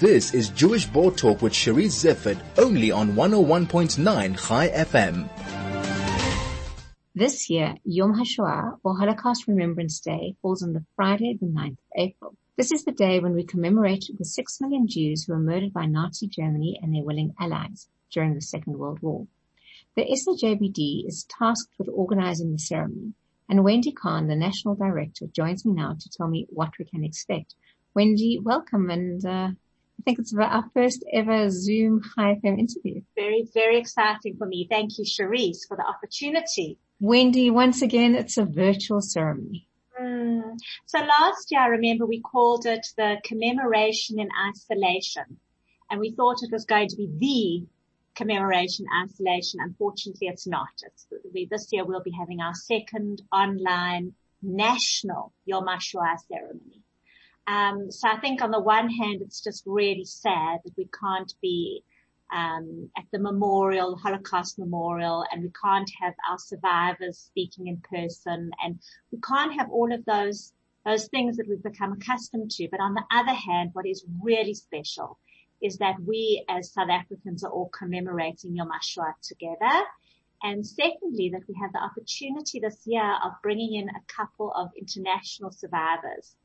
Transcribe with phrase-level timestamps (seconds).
[0.00, 3.98] This is Jewish Board Talk with Charisse Zeifert, only on 101.9
[4.46, 5.28] Chai FM.
[7.16, 11.78] This year, Yom HaShoah, or Holocaust Remembrance Day, falls on the Friday, the 9th of
[11.96, 12.36] April.
[12.56, 15.86] This is the day when we commemorate the six million Jews who were murdered by
[15.86, 19.26] Nazi Germany and their willing allies during the Second World War.
[19.96, 23.14] The SAJBD is tasked with organizing the ceremony,
[23.48, 27.02] and Wendy Kahn, the national director, joins me now to tell me what we can
[27.02, 27.56] expect.
[27.94, 29.48] Wendy, welcome, and uh,
[29.98, 33.02] I think it's our first ever Zoom Chai FM interview.
[33.16, 34.66] Very, very exciting for me.
[34.70, 36.78] Thank you, Charisse, for the opportunity.
[37.00, 39.68] Wendy, once again, it's a virtual ceremony.
[40.00, 40.56] Mm.
[40.86, 45.38] So last year, I remember we called it the commemoration in isolation,
[45.90, 47.66] and we thought it was going to be the
[48.14, 49.60] commemoration isolation.
[49.60, 50.68] Unfortunately, it's not.
[50.82, 56.77] It's, we, this year we'll be having our second online national Yom HaShoah ceremony.
[57.48, 61.32] Um, so I think on the one hand, it's just really sad that we can't
[61.40, 61.82] be
[62.30, 68.50] um, at the memorial, Holocaust memorial, and we can't have our survivors speaking in person,
[68.62, 68.78] and
[69.10, 70.52] we can't have all of those
[70.84, 72.68] those things that we've become accustomed to.
[72.70, 75.18] But on the other hand, what is really special
[75.62, 79.84] is that we as South Africans are all commemorating Yom HaShoah together.
[80.42, 84.70] And secondly, that we have the opportunity this year of bringing in a couple of
[84.78, 86.36] international survivors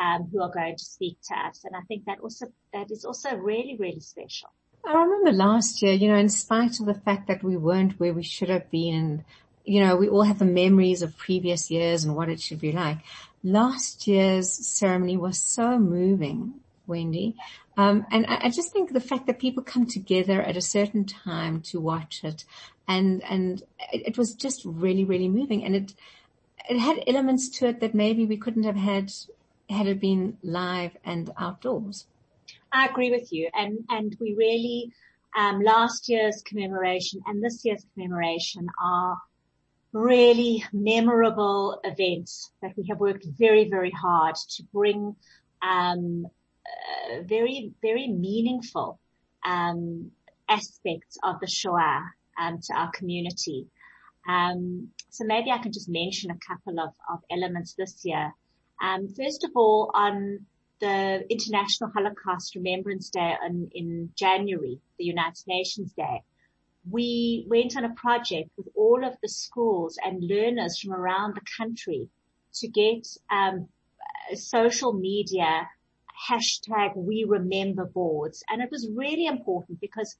[0.00, 1.64] um, who are going to speak to us.
[1.64, 4.50] And I think that also that is also really really special.
[4.84, 8.12] I remember last year, you know, in spite of the fact that we weren't where
[8.12, 9.24] we should have been,
[9.64, 12.72] you know, we all have the memories of previous years and what it should be
[12.72, 12.98] like.
[13.44, 16.54] Last year's ceremony was so moving,
[16.86, 17.36] Wendy.
[17.76, 21.04] Um, and I, I just think the fact that people come together at a certain
[21.04, 22.44] time to watch it
[22.88, 23.62] and, and
[23.92, 25.64] it, it was just really, really moving.
[25.64, 25.94] And it,
[26.68, 29.12] it had elements to it that maybe we couldn't have had
[29.72, 32.06] had it been live and outdoors.
[32.72, 33.50] I agree with you.
[33.54, 34.92] And, and we really,
[35.36, 39.18] um, last year's commemoration and this year's commemoration are
[39.92, 45.14] really memorable events that we have worked very, very hard to bring,
[45.62, 46.26] um,
[46.66, 48.98] uh, very, very meaningful,
[49.44, 50.10] um,
[50.48, 52.02] aspects of the Shoah,
[52.38, 53.66] um, to our community.
[54.28, 58.32] Um, so maybe I can just mention a couple of, of elements this year.
[58.82, 60.44] Um, first of all, on
[60.80, 66.22] the International Holocaust Remembrance Day in, in January, the United Nations Day,
[66.90, 71.46] we went on a project with all of the schools and learners from around the
[71.56, 72.08] country
[72.54, 73.68] to get um,
[74.34, 75.68] social media
[76.28, 78.42] hashtag we remember boards.
[78.50, 80.16] And it was really important because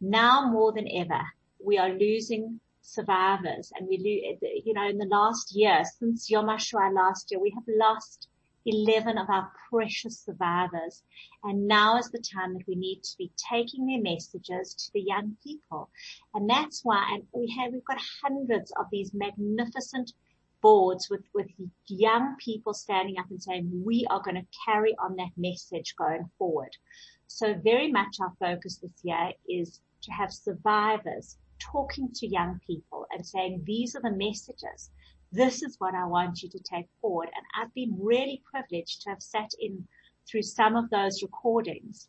[0.00, 1.20] now more than ever,
[1.62, 6.94] we are losing survivors and we, you know, in the last year, since Yom HaShoah
[6.94, 8.28] last year, we have lost
[8.66, 11.02] 11 of our precious survivors.
[11.44, 15.00] And now is the time that we need to be taking their messages to the
[15.00, 15.88] young people.
[16.34, 20.12] And that's why, and we have, we've got hundreds of these magnificent
[20.62, 21.46] boards with, with
[21.86, 26.28] young people standing up and saying, we are going to carry on that message going
[26.38, 26.70] forward.
[27.28, 33.06] So very much our focus this year is to have survivors talking to young people
[33.10, 34.90] and saying, these are the messages
[35.32, 37.28] this is what I want you to take forward.
[37.34, 39.86] And I've been really privileged to have sat in
[40.28, 42.08] through some of those recordings.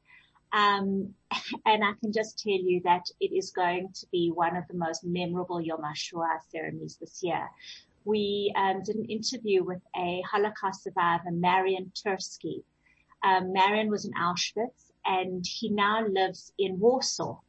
[0.53, 1.13] Um,
[1.65, 4.77] and I can just tell you that it is going to be one of the
[4.77, 7.47] most memorable Yom HaShoah ceremonies this year.
[8.05, 12.63] We um, did an interview with a Holocaust survivor, Marian Turski.
[13.23, 17.39] Um, Marian was in Auschwitz and he now lives in Warsaw.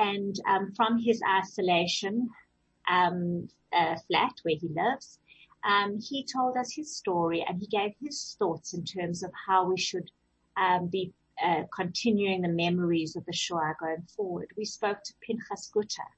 [0.00, 2.30] And um, from his isolation,
[2.90, 5.18] um, uh, flat where he lives.
[5.62, 9.68] Um, he told us his story and he gave his thoughts in terms of how
[9.68, 10.10] we should
[10.56, 11.12] um, be
[11.44, 14.48] uh, continuing the memories of the Shoah going forward.
[14.56, 16.10] We spoke to Pinchas Gutter,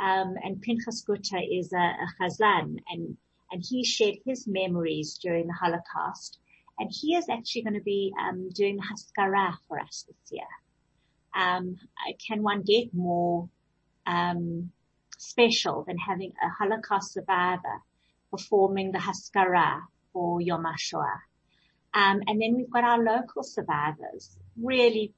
[0.00, 3.16] um, and Pinchas Gutter is a, a Chazan, and
[3.52, 6.38] and he shared his memories during the Holocaust,
[6.78, 10.46] and he is actually going to be um, doing Haskara for us this year.
[11.34, 11.76] Um,
[12.26, 13.48] can one get more
[14.06, 14.70] um,
[15.18, 17.82] special than having a Holocaust survivor
[18.30, 19.80] performing the Haskara
[20.12, 21.20] for Yom HaShoah.
[21.92, 25.12] Um, and then we've got our local survivors, really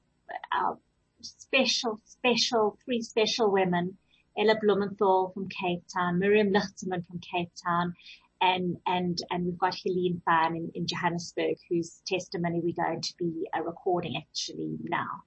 [0.51, 0.77] our
[1.21, 3.97] special, special, three special women,
[4.37, 7.93] Ella Blumenthal from Cape Town, Miriam Lichterman from Cape Town,
[8.41, 13.13] and, and, and we've got Helene Fan in, in Johannesburg, whose testimony we're going to
[13.17, 15.23] be uh, recording actually now.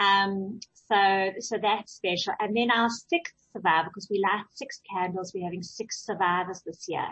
[0.00, 2.34] Um, so, so that's special.
[2.40, 6.86] And then our sixth survivor, because we light six candles, we're having six survivors this
[6.88, 7.06] year.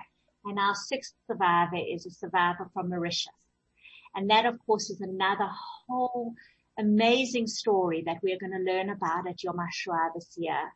[0.45, 3.35] And our sixth survivor is a survivor from Mauritius.
[4.15, 5.49] And that of course is another
[5.87, 6.33] whole
[6.79, 10.73] amazing story that we're going to learn about at Yom HaShoah this year.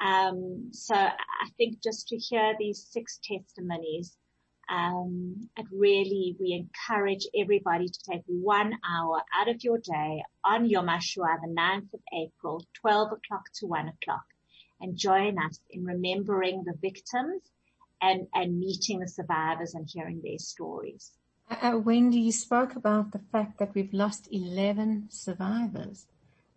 [0.00, 4.16] Um, so I think just to hear these six testimonies,
[4.68, 10.68] um, it really, we encourage everybody to take one hour out of your day on
[10.68, 14.24] Yom HaShoah, the 9th of April, 12 o'clock to 1 o'clock,
[14.80, 17.42] and join us in remembering the victims
[18.02, 21.12] and, and meeting the survivors and hearing their stories.
[21.48, 26.06] Uh, uh Wendy, you spoke about the fact that we've lost 11 survivors.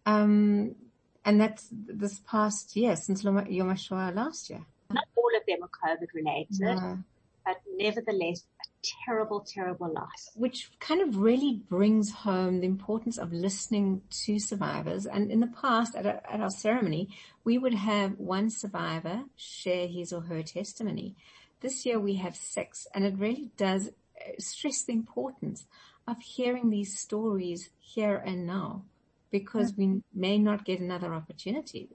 [0.06, 0.76] Um,
[1.24, 4.66] and that's this past year, since Yom HaShoah last year.
[4.90, 6.60] Not all of them are COVID related.
[6.60, 7.04] No
[7.50, 8.68] but nevertheless, a
[9.06, 10.30] terrible, terrible loss.
[10.36, 15.08] Which kind of really brings home the importance of listening to survivors.
[15.08, 17.10] And in the past, at, a, at our ceremony,
[17.44, 21.16] we would have one survivor share his or her testimony.
[21.62, 25.66] This year we have six, and it really does uh, stress the importance
[26.08, 28.84] of hearing these stories here and now,
[29.32, 31.90] because we may not get another opportunity.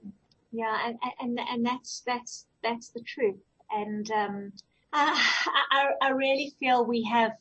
[0.51, 3.39] Yeah, and and and that's that's that's the truth.
[3.71, 4.53] And um,
[4.95, 7.31] I, I really feel we have,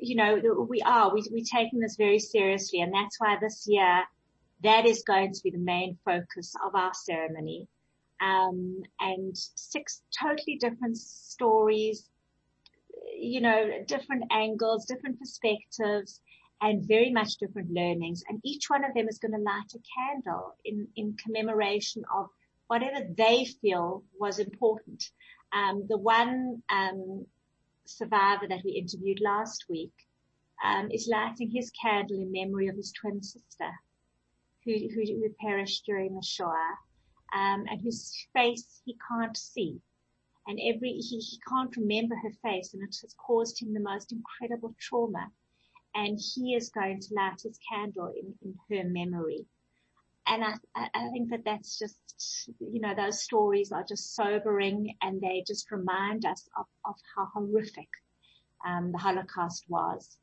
[0.00, 4.04] you know, we are, we, we're taking this very seriously and that's why this year
[4.62, 7.68] that is going to be the main focus of our ceremony.
[8.20, 12.08] Um, and six totally different stories,
[13.18, 16.20] you know, different angles, different perspectives,
[16.62, 18.22] and very much different learnings.
[18.28, 22.28] And each one of them is going to light a candle in, in commemoration of
[22.66, 25.10] whatever they feel was important.
[25.52, 27.26] Um, the one um,
[27.84, 29.92] survivor that we interviewed last week
[30.64, 33.70] um, is lighting his candle in memory of his twin sister,
[34.64, 36.78] who, who, who perished during the Shoah,
[37.34, 39.80] um, and whose face he can't see.
[40.46, 44.12] And every he, he can't remember her face, and it has caused him the most
[44.12, 45.30] incredible trauma.
[45.94, 49.46] And he is going to light his candle in, in her memory
[50.26, 51.96] and I, I think that that's just,
[52.58, 57.28] you know, those stories are just sobering and they just remind us of, of how
[57.34, 57.88] horrific
[58.66, 60.16] um, the Holocaust was.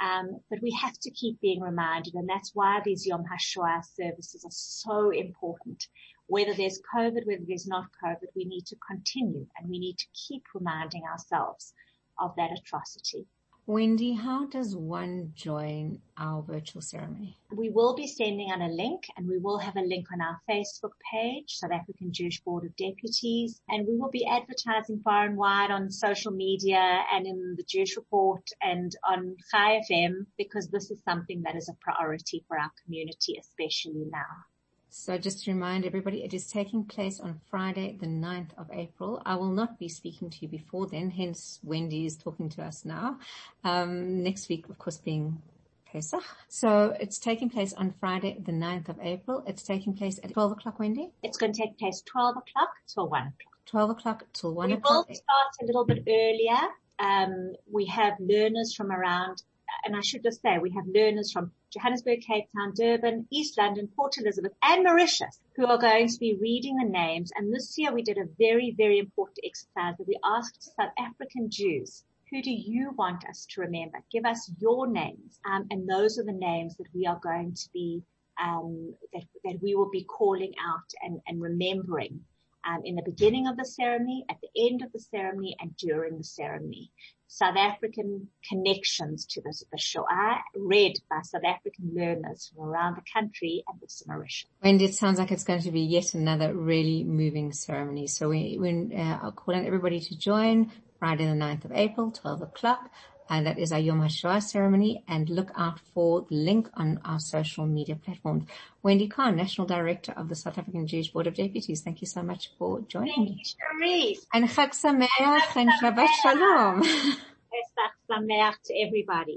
[0.00, 4.44] Um, but we have to keep being reminded, and that's why these Yom HaShoah services
[4.44, 5.86] are so important.
[6.26, 10.06] Whether there's COVID, whether there's not COVID, we need to continue and we need to
[10.28, 11.72] keep reminding ourselves
[12.18, 13.26] of that atrocity.
[13.68, 17.36] Wendy, how does one join our virtual ceremony?
[17.50, 20.40] We will be sending out a link and we will have a link on our
[20.48, 25.36] Facebook page, South African Jewish Board of Deputies, and we will be advertising far and
[25.36, 30.92] wide on social media and in the Jewish Report and on Chai FM because this
[30.92, 34.44] is something that is a priority for our community, especially now.
[34.88, 39.20] So just to remind everybody, it is taking place on Friday, the 9th of April.
[39.24, 42.84] I will not be speaking to you before then, hence Wendy is talking to us
[42.84, 43.18] now.
[43.64, 45.42] Um, next week, of course, being
[45.86, 46.24] Pesach.
[46.48, 49.44] So it's taking place on Friday, the 9th of April.
[49.46, 51.10] It's taking place at 12 o'clock, Wendy?
[51.22, 53.56] It's going to take place 12 o'clock till 1 o'clock.
[53.66, 55.08] 12 o'clock till 1 we o'clock.
[55.08, 56.60] We will start a little bit earlier.
[56.98, 59.42] Um, we have learners from around
[59.84, 63.88] and I should just say we have learners from Johannesburg, Cape Town, Durban, East London,
[63.88, 67.32] Port Elizabeth and Mauritius who are going to be reading the names.
[67.34, 71.50] And this year we did a very, very important exercise that we asked South African
[71.50, 73.98] Jews, who do you want us to remember?
[74.12, 75.40] Give us your names.
[75.44, 78.02] Um, and those are the names that we are going to be,
[78.42, 82.20] um, that, that we will be calling out and, and remembering
[82.66, 86.18] um, in the beginning of the ceremony, at the end of the ceremony, and during
[86.18, 86.90] the ceremony.
[87.28, 93.02] South African connections to the, the Shoah read by South African learners from around the
[93.12, 94.46] country and the Mauritius.
[94.62, 98.06] And it sounds like it's going to be yet another really moving ceremony.
[98.06, 102.12] So we, we uh, I'll call on everybody to join Friday the 9th of April,
[102.12, 102.90] 12 o'clock
[103.28, 107.18] and that is our Yom HaShoah ceremony and look out for the link on our
[107.18, 108.44] social media platforms.
[108.82, 111.82] Wendy Kahn, National Director of the South African Jewish Board of Deputies.
[111.82, 113.42] Thank you so much for joining me.
[113.44, 116.82] Thank And Chag Sameach and Shabbat Shalom.
[116.82, 119.34] Pesach Sameach to everybody.